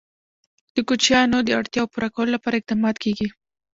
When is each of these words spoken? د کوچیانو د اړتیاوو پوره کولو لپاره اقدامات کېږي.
د 0.75 0.77
کوچیانو 0.87 1.37
د 1.43 1.49
اړتیاوو 1.59 1.91
پوره 1.93 2.09
کولو 2.15 2.33
لپاره 2.35 2.55
اقدامات 2.57 2.95
کېږي. 3.03 3.27